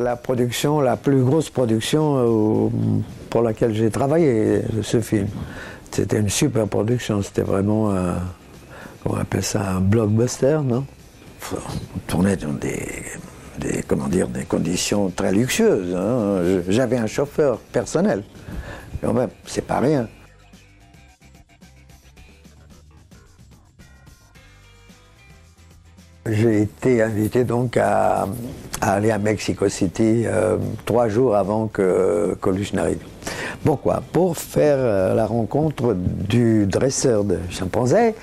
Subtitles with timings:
[0.00, 2.68] la production, la plus grosse production euh,
[3.28, 5.28] pour laquelle j'ai travaillé, ce film.
[5.90, 8.16] C'était une super production, c'était vraiment, un,
[9.04, 10.84] on appelle ça un blockbuster, non?
[11.52, 13.04] On tournait dans des,
[13.88, 15.94] comment dire, des conditions très luxueuses.
[15.96, 16.60] hein.
[16.68, 18.22] J'avais un chauffeur personnel.
[19.46, 20.06] C'est pas rien.
[26.30, 28.28] J'ai été invité donc à,
[28.80, 32.98] aller à Mexico City euh, trois jours avant que Coluche n'arrive.
[33.64, 34.02] Pourquoi?
[34.12, 38.14] Pour faire euh, la rencontre du dresseur de chimpanzés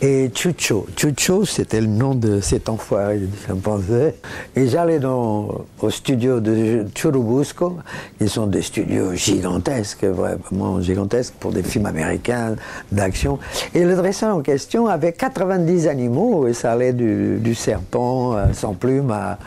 [0.00, 0.86] et Chucho.
[0.96, 4.14] Chucho, c'était le nom de cet enfoiré de chimpanzé.
[4.54, 7.78] Et j'allais dans- au studio de Churubusco,
[8.18, 12.54] qui sont des studios gigantesques, vraiment gigantesques pour des films américains
[12.92, 13.40] d'action.
[13.74, 18.74] Et le dresseur en question avait 90 animaux, et ça allait du, serpent euh, sans
[18.74, 19.38] plume à,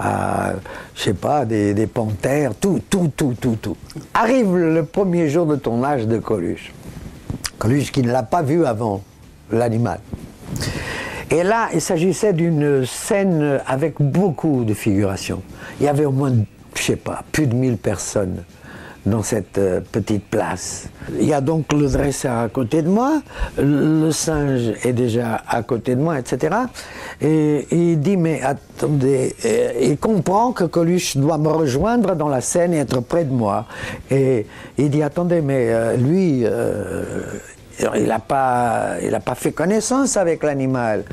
[0.00, 0.54] à,
[0.96, 3.76] je sais pas, des, panthères, tout, tout, tout, tout, tout.
[4.14, 6.72] Arrive premier jour de tournage de Coluche.
[7.58, 9.02] Coluche qui ne l'a pas vu avant,
[9.50, 10.00] l'animal.
[11.30, 15.42] Et là, il s'agissait d'une scène avec beaucoup de figurations.
[15.80, 16.32] Il y avait au moins,
[16.74, 18.44] je sais pas, plus de 1000 personnes
[19.06, 20.88] dans cette euh, petite place.
[21.18, 23.22] Il y a donc le dresseur à côté de moi,
[23.58, 26.56] le singe est déjà à côté de moi, etc.
[27.20, 32.40] Et, il dit, mais attendez, euh, il comprend que Coluche doit me rejoindre dans la
[32.40, 33.66] scène et être près de moi.
[34.10, 34.46] Et
[34.76, 37.02] il dit, attendez, mais euh, lui, euh,
[37.96, 41.04] il n'a pas, il pas fait connaissance avec l'animal.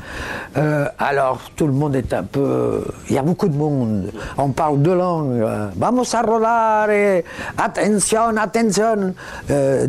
[0.56, 2.82] Euh, alors tout le monde est un peu.
[3.08, 4.12] Il y a beaucoup de monde.
[4.38, 5.40] On parle deux langues.
[5.40, 7.22] Euh, Vamos a rolare.
[7.58, 9.14] Attention, attention.
[9.50, 9.86] Euh,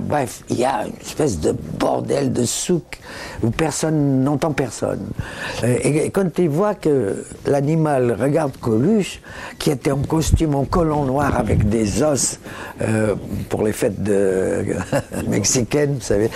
[0.00, 2.98] bref, il y a une espèce de bordel de souk
[3.42, 5.06] où personne n'entend personne.
[5.62, 9.20] Euh, Et, quand il voit que l'animal regarde Coluche,
[9.58, 12.38] qui était en costume en collant noir avec des os
[12.80, 13.14] euh,
[13.48, 13.94] pour les fêtes
[15.28, 16.30] mexicaines, vous savez,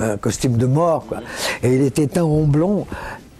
[0.00, 1.18] un costume de mort, quoi.
[1.62, 2.86] Et il était teint en blond.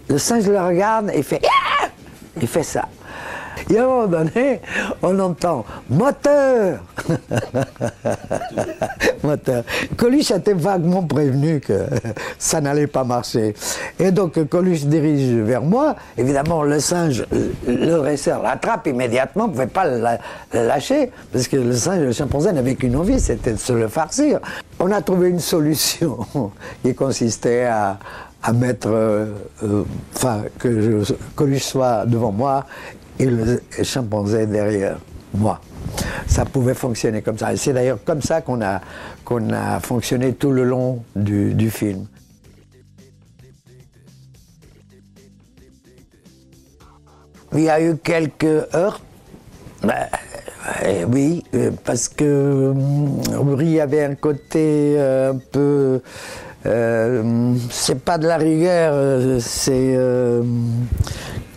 [0.09, 1.41] Le singe le regarde et fait.
[1.45, 1.87] Ah
[2.41, 2.87] Il fait ça.
[3.69, 4.61] Et à un moment donné,
[5.01, 6.79] on entend moteur
[9.23, 9.63] Moteur.
[9.97, 11.85] Coluche était vaguement prévenu que
[12.37, 13.55] ça n'allait pas marcher.
[13.99, 15.95] Et donc Coluche dirige vers moi.
[16.17, 17.25] Évidemment, le singe,
[17.67, 20.01] le dresseur l'attrape immédiatement, ne pouvait pas le
[20.53, 24.39] lâcher, parce que le singe, le chimpanzé n'avait qu'une envie, c'était de se le farcir.
[24.79, 26.19] On a trouvé une solution
[26.83, 27.97] qui consistait à,
[28.43, 29.33] à mettre, euh,
[30.15, 32.65] enfin, que je- Coluche soit devant moi
[33.19, 34.97] et le chimpanzé derrière
[35.33, 35.59] moi.
[36.27, 37.53] Ça pouvait fonctionner comme ça.
[37.53, 38.81] Et c'est d'ailleurs comme ça qu'on a,
[39.53, 42.05] a fonctionné tout le long du, du film.
[47.53, 49.01] Il y a eu quelques heures.
[50.83, 52.73] Euh, oui, euh, parce que
[53.45, 56.01] Uri avait un côté euh, un peu.
[56.65, 60.43] euh, c'est pas de la rigueur, euh, c'est euh,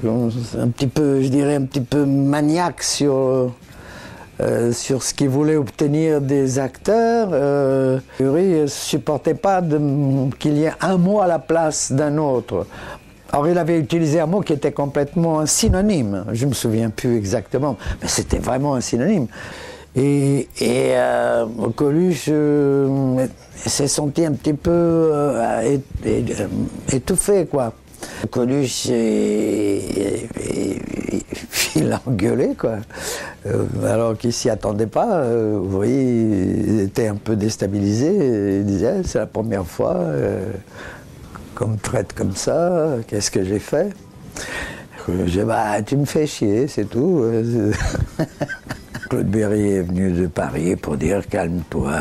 [0.04, 3.14] un petit peu, je dirais, un petit peu maniaque sur.
[4.40, 7.28] euh, sur ce qu'il voulait obtenir des acteurs.
[7.32, 9.60] Euh, Uri ne supportait pas
[10.38, 12.66] qu'il y ait un mot à la place d'un autre.
[13.32, 16.24] Or, il avait utilisé un mot qui était complètement un synonyme.
[16.32, 19.26] Je ne me souviens plus exactement, mais c'était vraiment un synonyme.
[19.96, 23.26] Et, euh, Coluche euh,
[23.56, 25.78] s'est senti un petit peu euh,
[26.92, 27.72] étouffé, quoi.
[28.30, 30.28] Coluche, il
[31.92, 32.76] a engueulé, quoi.
[33.84, 35.22] Alors qu'il s'y attendait pas.
[35.24, 38.60] vous voyez, il était un peu déstabilisé.
[38.60, 39.98] Il disait, c'est la première fois
[41.60, 42.96] qu'on me traite comme ça.
[43.06, 43.92] Qu'est-ce que j'ai fait?
[45.26, 47.22] Je bah, tu me fais chier, c'est tout.
[49.10, 51.92] Claude Berry est venu de Paris pour dire calme-toi.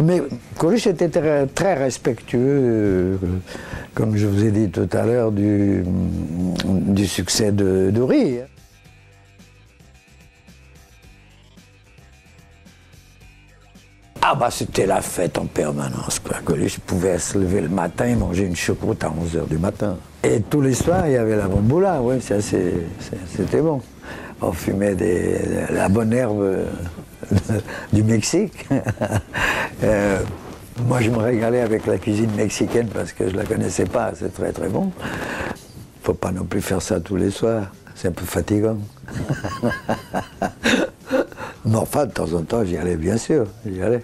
[0.00, 0.22] Mais
[0.58, 3.18] Coluche était très, très respectueux,
[3.94, 5.84] comme je vous ai dit tout à l'heure, du,
[7.06, 8.40] succès de, de Ri.
[14.30, 16.36] Ah bah c'était la fête en permanence quoi.
[16.44, 19.96] Coluche pouvait se lever le matin et manger une choucroute à 11h du matin.
[20.22, 23.80] Et tous les soirs il y avait la bamboula, oui, c'était bon.
[24.42, 24.94] On fumait
[25.70, 26.66] la bonne herbe euh,
[27.92, 28.68] du Mexique.
[29.84, 30.18] Euh,
[30.88, 34.34] moi je me régalais avec la cuisine mexicaine parce que je la connaissais pas, c'est
[34.34, 34.90] très très bon.
[36.02, 38.76] Faut pas non plus faire ça tous les soirs, c'est un peu fatigant.
[41.64, 44.02] Mais enfin, de temps en temps, j'y allais, bien sûr, j'y allais.